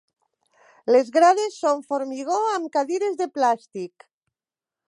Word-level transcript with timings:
Les 0.95 1.11
grades 1.17 1.59
són 1.65 1.85
formigó, 1.91 2.39
amb 2.57 2.73
cadires 2.79 3.23
de 3.23 3.29
plàstic. 3.37 4.09